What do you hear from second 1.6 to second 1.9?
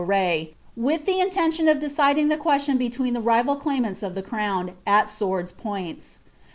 of